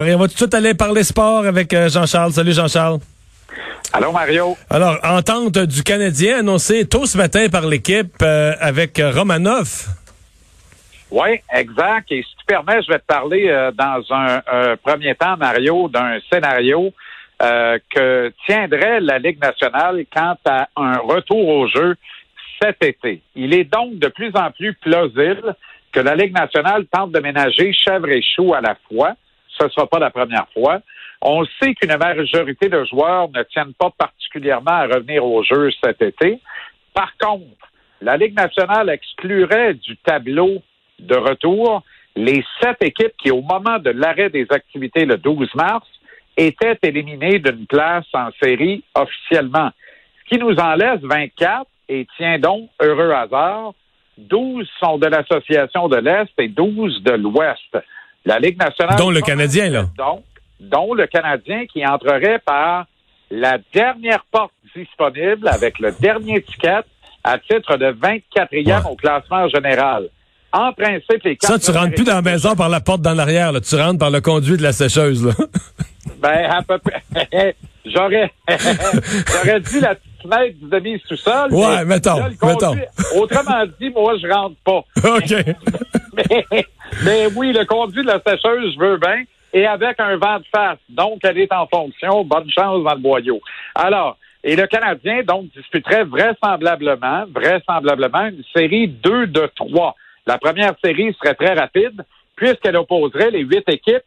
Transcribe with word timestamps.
on 0.00 0.16
va 0.16 0.28
tout 0.28 0.34
de 0.34 0.38
suite 0.38 0.54
aller 0.54 0.74
parler 0.74 1.02
sport 1.02 1.44
avec 1.44 1.72
euh, 1.74 1.88
Jean-Charles. 1.88 2.30
Salut 2.30 2.52
Jean-Charles. 2.52 3.00
Allô 3.92 4.12
Mario. 4.12 4.56
Alors, 4.70 4.96
entente 5.02 5.58
du 5.58 5.82
Canadien 5.82 6.38
annoncée 6.38 6.86
tôt 6.86 7.04
ce 7.04 7.18
matin 7.18 7.48
par 7.48 7.66
l'équipe 7.66 8.14
euh, 8.22 8.52
avec 8.60 9.02
Romanov. 9.02 9.88
Oui, 11.10 11.40
exact. 11.52 12.12
Et 12.12 12.22
si 12.22 12.36
tu 12.36 12.44
permets, 12.46 12.80
je 12.80 12.92
vais 12.92 13.00
te 13.00 13.06
parler 13.06 13.48
euh, 13.48 13.72
dans 13.72 14.04
un 14.10 14.76
premier 14.84 15.16
temps, 15.16 15.36
Mario, 15.36 15.88
d'un 15.88 16.20
scénario 16.32 16.92
que 17.40 18.32
tiendrait 18.46 19.00
la 19.00 19.18
Ligue 19.18 19.40
nationale 19.42 20.04
quant 20.14 20.36
à 20.44 20.68
un 20.76 20.98
retour 20.98 21.48
au 21.48 21.66
jeu 21.66 21.96
cet 22.62 22.84
été. 22.84 23.20
Il 23.34 23.52
est 23.52 23.64
donc 23.64 23.98
de 23.98 24.08
plus 24.08 24.30
en 24.34 24.52
plus 24.52 24.74
plausible 24.74 25.56
que 25.90 25.98
la 25.98 26.14
Ligue 26.14 26.34
nationale 26.34 26.86
tente 26.86 27.10
de 27.10 27.18
ménager 27.18 27.72
chèvre 27.72 28.08
et 28.10 28.22
chou 28.22 28.54
à 28.54 28.60
la 28.60 28.76
fois 28.88 29.14
ce 29.58 29.64
ne 29.64 29.70
sera 29.70 29.86
pas 29.86 29.98
la 29.98 30.10
première 30.10 30.46
fois. 30.52 30.80
On 31.20 31.44
sait 31.60 31.74
qu'une 31.74 31.96
majorité 31.96 32.68
de 32.68 32.84
joueurs 32.84 33.28
ne 33.30 33.42
tiennent 33.42 33.74
pas 33.74 33.90
particulièrement 33.90 34.70
à 34.70 34.86
revenir 34.86 35.24
au 35.24 35.42
jeu 35.42 35.70
cet 35.82 36.00
été. 36.00 36.40
Par 36.94 37.16
contre, 37.18 37.68
la 38.00 38.16
Ligue 38.16 38.36
nationale 38.36 38.88
exclurait 38.90 39.74
du 39.74 39.96
tableau 39.98 40.62
de 40.98 41.16
retour 41.16 41.82
les 42.16 42.44
sept 42.60 42.76
équipes 42.82 43.14
qui, 43.18 43.30
au 43.30 43.42
moment 43.42 43.78
de 43.78 43.90
l'arrêt 43.90 44.30
des 44.30 44.46
activités 44.50 45.04
le 45.04 45.16
12 45.16 45.54
mars, 45.54 45.86
étaient 46.36 46.78
éliminées 46.82 47.38
d'une 47.38 47.66
place 47.66 48.06
en 48.12 48.30
série 48.40 48.82
officiellement. 48.94 49.70
Ce 50.20 50.34
qui 50.34 50.40
nous 50.40 50.54
en 50.56 50.74
laisse 50.74 51.00
24 51.02 51.66
et 51.88 52.06
tient 52.16 52.38
donc, 52.38 52.68
heureux 52.80 53.10
hasard, 53.10 53.72
12 54.18 54.68
sont 54.80 54.98
de 54.98 55.06
l'Association 55.06 55.88
de 55.88 55.96
l'Est 55.96 56.32
et 56.38 56.48
12 56.48 57.02
de 57.02 57.12
l'Ouest. 57.12 57.78
La 58.24 58.38
Ligue 58.38 58.58
nationale. 58.58 58.96
Dont 58.96 59.10
le 59.10 59.20
Canadien, 59.20 59.70
là. 59.70 59.84
Donc, 59.96 60.24
dont 60.60 60.94
le 60.94 61.06
Canadien 61.06 61.66
qui 61.66 61.86
entrerait 61.86 62.40
par 62.44 62.86
la 63.30 63.58
dernière 63.72 64.24
porte 64.30 64.52
disponible 64.74 65.48
avec 65.48 65.78
le 65.78 65.92
dernier 66.00 66.42
ticket 66.42 66.80
à 67.24 67.38
titre 67.38 67.76
de 67.76 67.92
24e 67.92 68.86
au 68.90 68.96
classement 68.96 69.48
général. 69.48 70.08
En 70.52 70.72
principe, 70.72 71.22
les 71.24 71.36
Ça, 71.42 71.58
tu 71.58 71.70
rentres 71.70 71.94
plus 71.94 72.04
dans 72.04 72.14
la 72.14 72.22
maison 72.22 72.56
par 72.56 72.70
la 72.70 72.80
porte 72.80 73.02
dans 73.02 73.12
l'arrière, 73.12 73.52
Tu 73.60 73.76
rentres 73.76 73.98
par 73.98 74.10
le 74.10 74.20
conduit 74.20 74.56
de 74.56 74.62
la 74.62 74.72
sécheuse, 74.72 75.24
là. 75.24 75.32
ben, 76.22 76.50
à 76.50 76.62
peu 76.62 76.78
près. 76.78 77.54
J'aurais, 77.84 78.30
j'aurais 78.48 79.60
dit 79.60 79.80
la 79.80 79.94
petite 79.94 80.22
fenêtre 80.22 80.58
du 80.60 80.68
demi-sous-sol. 80.68 81.54
Ouais, 81.54 81.84
mettons, 81.86 82.22
mettons. 82.42 82.76
Autrement 83.16 83.64
dit, 83.80 83.88
moi, 83.88 84.14
je 84.20 84.28
rentre 84.30 84.56
pas. 84.62 84.84
OK. 85.08 85.34
mais, 86.14 86.66
oui, 87.34 87.52
le 87.52 87.64
conduit 87.64 88.02
de 88.02 88.08
la 88.08 88.20
sécheuse, 88.26 88.74
je 88.74 88.78
veux 88.78 88.96
bien, 88.96 89.22
et 89.52 89.66
avec 89.66 89.98
un 90.00 90.16
vent 90.16 90.38
de 90.38 90.44
face. 90.54 90.78
Donc, 90.88 91.20
elle 91.22 91.38
est 91.38 91.52
en 91.52 91.66
fonction. 91.66 92.24
Bonne 92.24 92.50
chance 92.50 92.82
dans 92.82 92.94
le 92.94 93.00
boyau. 93.00 93.40
Alors, 93.74 94.16
et 94.44 94.56
le 94.56 94.66
Canadien, 94.66 95.22
donc, 95.22 95.46
disputerait 95.54 96.04
vraisemblablement, 96.04 97.24
vraisemblablement, 97.34 98.26
une 98.26 98.44
série 98.54 98.88
2 98.88 99.26
de 99.26 99.50
3. 99.56 99.94
La 100.26 100.38
première 100.38 100.74
série 100.84 101.14
serait 101.14 101.34
très 101.34 101.54
rapide, 101.54 102.04
puisqu'elle 102.36 102.76
opposerait 102.76 103.30
les 103.30 103.40
huit 103.40 103.68
équipes 103.68 104.04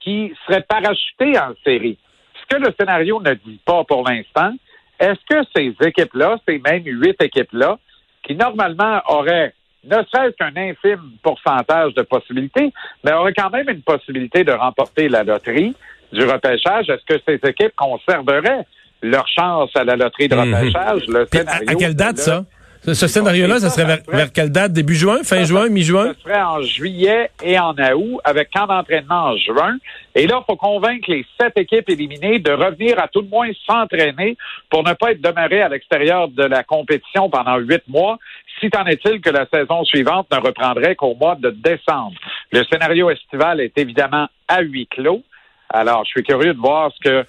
qui 0.00 0.32
seraient 0.46 0.62
parachutées 0.62 1.38
en 1.38 1.52
série. 1.64 1.98
Ce 2.40 2.56
que 2.56 2.60
le 2.60 2.72
scénario 2.78 3.20
ne 3.20 3.34
dit 3.34 3.60
pas 3.64 3.84
pour 3.84 4.08
l'instant, 4.08 4.52
est-ce 4.98 5.20
que 5.28 5.46
ces 5.54 5.74
équipes-là, 5.86 6.38
ces 6.48 6.58
mêmes 6.58 6.84
huit 6.84 7.20
équipes-là, 7.22 7.78
qui 8.22 8.34
normalement 8.34 9.00
auraient 9.06 9.54
ne 9.84 9.96
serait-ce 9.96 10.36
qu'un 10.36 10.52
infime 10.56 11.12
pourcentage 11.22 11.94
de 11.94 12.02
possibilités, 12.02 12.72
mais 13.04 13.12
aurait 13.12 13.34
quand 13.34 13.50
même 13.50 13.68
une 13.68 13.82
possibilité 13.82 14.44
de 14.44 14.52
remporter 14.52 15.08
la 15.08 15.22
loterie 15.22 15.74
du 16.12 16.24
repêchage. 16.24 16.88
Est-ce 16.88 17.04
que 17.04 17.20
ces 17.26 17.48
équipes 17.48 17.74
conserveraient 17.76 18.66
leur 19.02 19.26
chance 19.28 19.70
à 19.76 19.84
la 19.84 19.96
loterie 19.96 20.28
de 20.28 20.34
mhm. 20.34 20.54
repêchage? 20.54 21.02
Le 21.06 21.22
à, 21.22 21.74
quelle 21.74 21.94
date, 21.94 22.18
ça? 22.18 22.44
Ce 22.94 23.06
scénario-là, 23.06 23.60
ça, 23.60 23.70
serait 23.70 24.00
vers, 24.08 24.32
quelle 24.32 24.50
date? 24.50 24.72
Début 24.72 24.94
juin, 24.94 25.22
fin 25.22 25.44
juin, 25.44 25.68
mi-juin? 25.68 26.14
Ce 26.14 26.22
serait 26.22 26.42
en 26.42 26.62
juillet 26.62 27.30
et 27.42 27.58
en 27.58 27.72
août, 27.72 28.20
avec 28.24 28.50
camp 28.50 28.66
d'entraînement 28.66 29.30
en 29.30 29.36
juin. 29.36 29.76
Et 30.14 30.26
là, 30.26 30.40
il 30.40 30.44
faut 30.46 30.56
convaincre 30.56 31.10
les 31.10 31.24
sept 31.40 31.56
équipes 31.56 31.88
éliminées 31.90 32.38
de 32.38 32.50
revenir 32.50 32.98
à 32.98 33.08
tout 33.08 33.20
le 33.20 33.28
moins 33.28 33.48
s'entraîner 33.66 34.36
pour 34.70 34.84
ne 34.84 34.92
pas 34.94 35.12
être 35.12 35.20
demeurées 35.20 35.62
à 35.62 35.68
l'extérieur 35.68 36.28
de 36.28 36.44
la 36.44 36.62
compétition 36.64 37.30
pendant 37.30 37.56
huit 37.58 37.82
mois. 37.88 38.18
Si 38.60 38.70
t'en 38.70 38.86
est-il 38.86 39.20
que 39.20 39.30
la 39.30 39.46
saison 39.46 39.84
suivante 39.84 40.26
ne 40.32 40.38
reprendrait 40.38 40.96
qu'au 40.96 41.14
mois 41.14 41.36
de 41.36 41.50
décembre. 41.50 42.14
Le 42.50 42.64
scénario 42.64 43.10
estival 43.10 43.60
est 43.60 43.76
évidemment 43.78 44.26
à 44.48 44.62
huis 44.62 44.88
clos. 44.88 45.22
Alors, 45.70 46.04
je 46.04 46.10
suis 46.10 46.22
curieux 46.22 46.54
de 46.54 46.58
voir 46.58 46.90
ce 46.92 47.08
que 47.08 47.26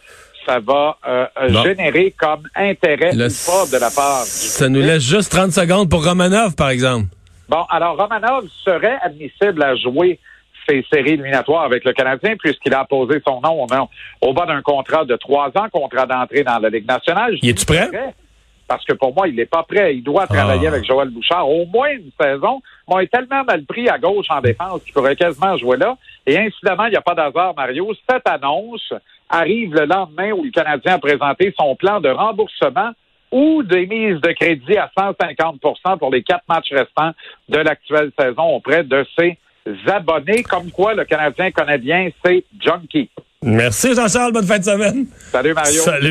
ça 0.49 0.59
va 0.59 0.97
euh, 1.07 1.25
euh, 1.41 1.63
générer 1.63 2.13
comme 2.17 2.43
intérêt 2.55 3.11
de 3.11 3.77
la 3.79 3.89
part 3.91 4.23
du 4.23 4.29
Ça 4.29 4.67
nous 4.67 4.81
laisse 4.81 5.03
juste 5.03 5.31
30 5.31 5.51
secondes 5.51 5.89
pour 5.89 6.03
Romanov, 6.03 6.55
par 6.55 6.69
exemple. 6.69 7.05
Bon, 7.47 7.63
alors 7.69 7.97
Romanov 7.97 8.45
serait 8.65 8.97
admissible 9.01 9.61
à 9.61 9.75
jouer 9.75 10.19
ces 10.67 10.83
séries 10.91 11.13
éliminatoires 11.13 11.63
avec 11.63 11.83
le 11.83 11.93
Canadien 11.93 12.35
puisqu'il 12.37 12.73
a 12.73 12.85
posé 12.85 13.21
son 13.25 13.41
nom 13.41 13.65
au, 14.21 14.33
bas 14.33 14.45
d'un 14.45 14.61
contrat 14.61 15.05
de 15.05 15.15
trois 15.15 15.49
ans, 15.55 15.67
contrat 15.71 16.05
d'entrée 16.05 16.43
dans 16.43 16.59
la 16.59 16.69
Ligue 16.69 16.87
nationale. 16.87 17.37
Y 17.41 17.49
es-tu 17.49 17.65
prêt? 17.65 17.89
Parce 18.69 18.85
que 18.85 18.93
pour 18.93 19.15
moi, 19.15 19.27
il 19.27 19.35
n'est 19.35 19.47
pas 19.47 19.63
prêt. 19.63 19.95
Il 19.95 20.03
doit 20.03 20.27
travailler 20.27 20.67
ah. 20.67 20.73
avec 20.73 20.85
Joël 20.85 21.09
Bouchard 21.09 21.49
au 21.49 21.65
moins 21.65 21.89
une 21.89 22.11
saison. 22.21 22.61
Bon, 22.87 22.99
il 22.99 23.05
est 23.05 23.07
tellement 23.11 23.43
mal 23.43 23.65
pris 23.65 23.89
à 23.89 23.97
gauche 23.97 24.27
en 24.29 24.41
défense 24.41 24.83
qu'il 24.83 24.93
pourrait 24.93 25.15
quasiment 25.15 25.57
jouer 25.57 25.77
là. 25.77 25.97
Et 26.27 26.37
incidemment, 26.37 26.85
il 26.85 26.91
n'y 26.91 26.95
a 26.95 27.01
pas 27.01 27.15
d'hasard, 27.15 27.55
Mario. 27.57 27.91
Cette 28.07 28.27
annonce 28.27 28.93
arrive 29.27 29.73
le 29.73 29.85
lendemain 29.85 30.31
où 30.31 30.43
le 30.43 30.51
Canadien 30.51 30.93
a 30.95 30.99
présenté 30.99 31.51
son 31.59 31.75
plan 31.75 31.99
de 31.99 32.09
remboursement 32.09 32.91
ou 33.31 33.63
des 33.63 33.87
mises 33.87 34.21
de 34.21 34.31
crédit 34.33 34.77
à 34.77 34.91
150% 34.95 35.97
pour 35.97 36.11
les 36.11 36.21
quatre 36.21 36.43
matchs 36.47 36.71
restants 36.71 37.11
de 37.47 37.57
l'actuelle 37.57 38.11
saison 38.19 38.55
auprès 38.55 38.83
de 38.83 39.03
ses 39.17 39.37
abonnés, 39.87 40.43
comme 40.43 40.69
quoi 40.71 40.93
le 40.93 41.05
Canadien 41.05 41.51
connaît 41.51 41.77
bien 41.79 42.09
ses 42.23 42.45
junkies. 42.63 43.09
Merci 43.41 43.95
Jean-Charles, 43.95 44.33
bonne 44.33 44.45
fin 44.45 44.59
de 44.59 44.63
semaine. 44.63 45.05
Salut 45.31 45.53
Mario. 45.53 45.81
Salut. 45.81 46.07